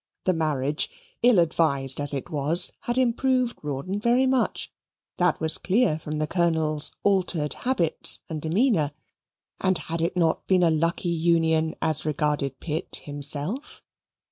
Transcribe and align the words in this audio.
The 0.23 0.33
marriage, 0.33 0.89
ill 1.21 1.37
advised 1.37 2.01
as 2.01 2.11
it 2.11 2.31
was, 2.31 2.71
had 2.89 2.97
improved 2.97 3.59
Rawdon 3.61 3.99
very 3.99 4.25
much 4.25 4.71
that 5.17 5.39
was 5.39 5.59
clear 5.59 5.99
from 5.99 6.17
the 6.17 6.25
Colonel's 6.25 6.91
altered 7.03 7.53
habits 7.53 8.17
and 8.27 8.41
demeanour 8.41 8.93
and 9.59 9.77
had 9.77 10.01
it 10.01 10.17
not 10.17 10.47
been 10.47 10.63
a 10.63 10.71
lucky 10.71 11.09
union 11.09 11.75
as 11.83 12.03
regarded 12.03 12.59
Pitt 12.59 13.01
himself? 13.03 13.83